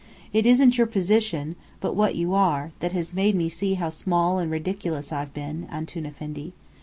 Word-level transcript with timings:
It 0.33 0.47
isn't 0.47 0.79
your 0.79 0.87
position, 0.87 1.55
but 1.79 1.95
what 1.95 2.15
you 2.15 2.33
are, 2.33 2.71
that 2.79 2.91
has 2.91 3.13
made 3.13 3.35
me 3.35 3.49
see 3.49 3.75
how 3.75 3.91
small 3.91 4.39
and 4.39 4.49
ridiculous 4.49 5.13
I've 5.13 5.31
been, 5.31 5.67
Antoun 5.71 6.07
Effendi. 6.07 6.53